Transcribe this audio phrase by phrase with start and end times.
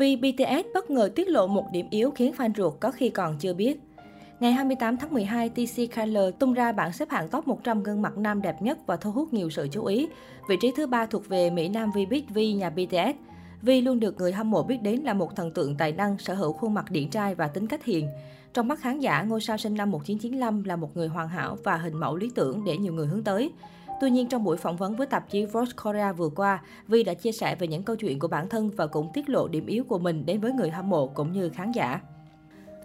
[0.00, 3.36] Vì BTS bất ngờ tiết lộ một điểm yếu khiến fan ruột có khi còn
[3.38, 3.80] chưa biết.
[4.40, 8.18] Ngày 28 tháng 12, TC Kyler tung ra bảng xếp hạng top 100 gương mặt
[8.18, 10.08] nam đẹp nhất và thu hút nhiều sự chú ý.
[10.48, 13.16] Vị trí thứ ba thuộc về Mỹ Nam V Big V nhà BTS.
[13.62, 16.34] Vi luôn được người hâm mộ biết đến là một thần tượng tài năng, sở
[16.34, 18.08] hữu khuôn mặt điển trai và tính cách hiền.
[18.54, 21.76] Trong mắt khán giả, ngôi sao sinh năm 1995 là một người hoàn hảo và
[21.76, 23.50] hình mẫu lý tưởng để nhiều người hướng tới.
[24.00, 27.14] Tuy nhiên, trong buổi phỏng vấn với tạp chí Vogue Korea vừa qua, Vi đã
[27.14, 29.84] chia sẻ về những câu chuyện của bản thân và cũng tiết lộ điểm yếu
[29.84, 32.00] của mình đến với người hâm mộ cũng như khán giả.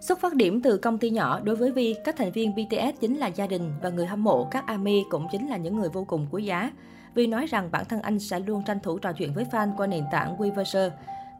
[0.00, 3.16] Xuất phát điểm từ công ty nhỏ, đối với Vi, các thành viên BTS chính
[3.16, 6.04] là gia đình và người hâm mộ các ARMY cũng chính là những người vô
[6.04, 6.72] cùng quý giá.
[7.14, 9.86] Vi nói rằng bản thân anh sẽ luôn tranh thủ trò chuyện với fan qua
[9.86, 10.90] nền tảng Weverse.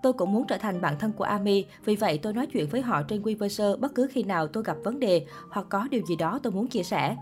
[0.02, 2.82] Tôi cũng muốn trở thành bạn thân của ARMY, vì vậy tôi nói chuyện với
[2.82, 6.16] họ trên Weverse bất cứ khi nào tôi gặp vấn đề hoặc có điều gì
[6.16, 7.16] đó tôi muốn chia sẻ.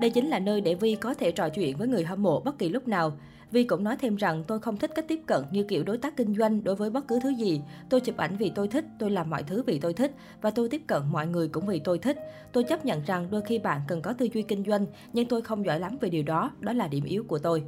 [0.00, 2.58] Đây chính là nơi để Vi có thể trò chuyện với người hâm mộ bất
[2.58, 3.12] kỳ lúc nào.
[3.50, 6.16] Vi cũng nói thêm rằng tôi không thích cách tiếp cận như kiểu đối tác
[6.16, 7.60] kinh doanh đối với bất cứ thứ gì.
[7.88, 10.68] Tôi chụp ảnh vì tôi thích, tôi làm mọi thứ vì tôi thích và tôi
[10.68, 12.18] tiếp cận mọi người cũng vì tôi thích.
[12.52, 15.42] Tôi chấp nhận rằng đôi khi bạn cần có tư duy kinh doanh, nhưng tôi
[15.42, 17.64] không giỏi lắm về điều đó, đó là điểm yếu của tôi.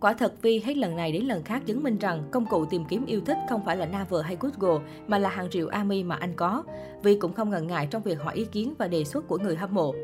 [0.00, 2.84] Quả thật Vi hết lần này đến lần khác chứng minh rằng công cụ tìm
[2.88, 6.16] kiếm yêu thích không phải là Naver hay Google mà là hàng triệu ami mà
[6.16, 6.64] anh có.
[7.02, 9.56] Vi cũng không ngần ngại trong việc hỏi ý kiến và đề xuất của người
[9.56, 9.94] hâm mộ.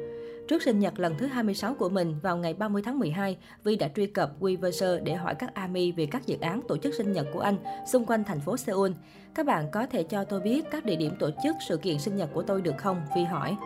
[0.48, 3.88] Trước sinh nhật lần thứ 26 của mình vào ngày 30 tháng 12, Vi đã
[3.96, 7.26] truy cập Weverse để hỏi các ARMY về các dự án tổ chức sinh nhật
[7.32, 8.90] của anh xung quanh thành phố Seoul.
[9.34, 12.16] Các bạn có thể cho tôi biết các địa điểm tổ chức sự kiện sinh
[12.16, 13.00] nhật của tôi được không?
[13.16, 13.56] Vi hỏi.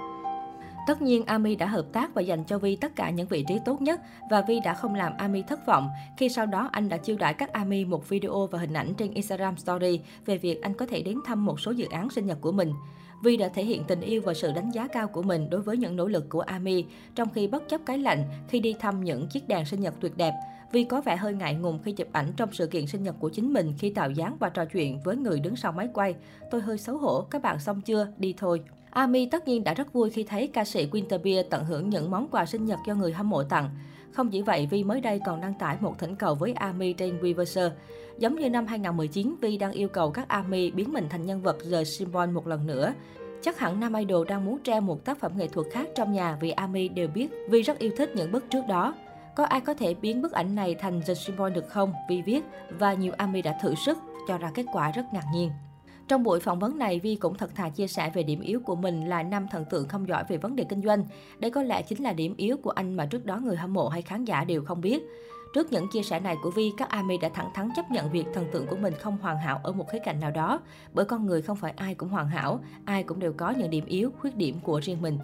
[0.87, 3.59] Tất nhiên, Ami đã hợp tác và dành cho Vi tất cả những vị trí
[3.65, 4.01] tốt nhất
[4.31, 7.35] và Vi đã không làm Ami thất vọng khi sau đó anh đã chiêu đãi
[7.35, 11.03] các Ami một video và hình ảnh trên Instagram Story về việc anh có thể
[11.03, 12.73] đến thăm một số dự án sinh nhật của mình.
[13.23, 15.77] Vi đã thể hiện tình yêu và sự đánh giá cao của mình đối với
[15.77, 16.85] những nỗ lực của Ami,
[17.15, 20.17] trong khi bất chấp cái lạnh khi đi thăm những chiếc đèn sinh nhật tuyệt
[20.17, 20.35] đẹp.
[20.73, 23.29] Vi có vẻ hơi ngại ngùng khi chụp ảnh trong sự kiện sinh nhật của
[23.29, 26.15] chính mình khi tạo dáng và trò chuyện với người đứng sau máy quay.
[26.51, 28.07] Tôi hơi xấu hổ, các bạn xong chưa?
[28.19, 28.63] Đi thôi.
[28.91, 32.29] Ami tất nhiên đã rất vui khi thấy ca sĩ Winterbeer tận hưởng những món
[32.29, 33.71] quà sinh nhật do người hâm mộ tặng.
[34.13, 37.19] Không chỉ vậy, Vi mới đây còn đăng tải một thỉnh cầu với Ami trên
[37.21, 37.71] Weverse.
[38.19, 41.57] Giống như năm 2019, Vi đang yêu cầu các Ami biến mình thành nhân vật
[41.71, 42.95] The Symbol một lần nữa.
[43.43, 46.37] Chắc hẳn nam idol đang muốn treo một tác phẩm nghệ thuật khác trong nhà
[46.41, 48.95] vì Ami đều biết Vi rất yêu thích những bức trước đó.
[49.37, 51.93] Có ai có thể biến bức ảnh này thành The Symbol được không?
[52.09, 52.45] Vi viết
[52.79, 53.99] và nhiều Ami đã thử sức,
[54.29, 55.51] cho ra kết quả rất ngạc nhiên.
[56.11, 58.77] Trong buổi phỏng vấn này, Vi cũng thật thà chia sẻ về điểm yếu của
[58.77, 61.05] mình là năm thần tượng không giỏi về vấn đề kinh doanh.
[61.39, 63.89] Đây có lẽ chính là điểm yếu của anh mà trước đó người hâm mộ
[63.89, 65.03] hay khán giả đều không biết.
[65.55, 68.25] Trước những chia sẻ này của Vi, các ARMY đã thẳng thắn chấp nhận việc
[68.35, 70.61] thần tượng của mình không hoàn hảo ở một khía cạnh nào đó.
[70.93, 73.85] Bởi con người không phải ai cũng hoàn hảo, ai cũng đều có những điểm
[73.87, 75.19] yếu, khuyết điểm của riêng mình.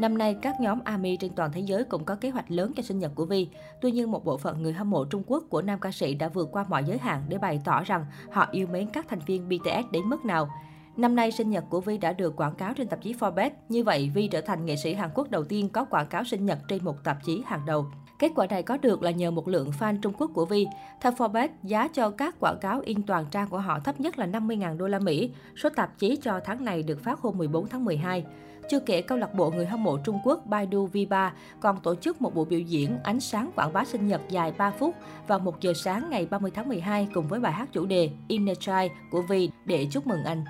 [0.00, 2.82] Năm nay, các nhóm ARMY trên toàn thế giới cũng có kế hoạch lớn cho
[2.82, 3.48] sinh nhật của Vi.
[3.80, 6.28] Tuy nhiên, một bộ phận người hâm mộ Trung Quốc của nam ca sĩ đã
[6.28, 9.48] vượt qua mọi giới hạn để bày tỏ rằng họ yêu mến các thành viên
[9.48, 10.50] BTS đến mức nào.
[10.96, 13.50] Năm nay, sinh nhật của Vi đã được quảng cáo trên tạp chí Forbes.
[13.68, 16.46] Như vậy, Vi trở thành nghệ sĩ Hàn Quốc đầu tiên có quảng cáo sinh
[16.46, 17.86] nhật trên một tạp chí hàng đầu.
[18.20, 20.66] Kết quả này có được là nhờ một lượng fan Trung Quốc của Vi.
[21.00, 24.26] Theo Forbes, giá cho các quảng cáo in toàn trang của họ thấp nhất là
[24.26, 25.30] 50.000 đô la Mỹ.
[25.56, 28.24] Số tạp chí cho tháng này được phát hôm 14 tháng 12.
[28.70, 32.22] Chưa kể câu lạc bộ người hâm mộ Trung Quốc Baidu V3 còn tổ chức
[32.22, 34.94] một buổi biểu diễn ánh sáng quảng bá sinh nhật dài 3 phút
[35.26, 38.58] vào 1 giờ sáng ngày 30 tháng 12 cùng với bài hát chủ đề Inner
[38.58, 40.44] Child của Vi để chúc mừng anh.